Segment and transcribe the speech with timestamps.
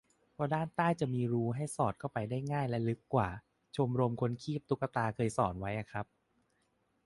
[0.33, 3.29] เพราะด้านใต้จะมีรูให้สอดเข้าไปได้ง่ายและลึกกว่า-
[3.75, 6.05] ชมรมคนคีบตุ๊กตา เคยสอนไว้อะครับ